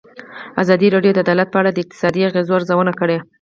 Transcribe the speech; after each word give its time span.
ازادي 0.61 0.87
راډیو 0.95 1.15
د 1.15 1.17
عدالت 1.25 1.47
په 1.51 1.57
اړه 1.61 1.71
د 1.73 1.77
اقتصادي 1.83 2.21
اغېزو 2.25 2.57
ارزونه 2.57 2.91
کړې. 2.99 3.17